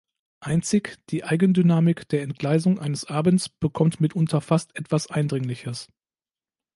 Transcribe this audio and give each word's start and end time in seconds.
Einzig 0.39 0.97
die 1.11 1.25
„Eigendynamik 1.25 2.09
der 2.09 2.23
Entgleisung 2.23 2.79
eines 2.79 3.05
Abends 3.05 3.49
bekommt 3.49 4.01
mitunter 4.01 4.41
fast 4.41 4.75
etwas 4.75 5.11
Eindringliches“. 5.11 5.89